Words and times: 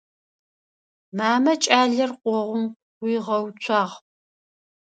Мамэ 1.17 1.53
кӏалэр 1.63 2.11
къогъум 2.21 2.63
къуигъэуцуагъ. 2.97 3.93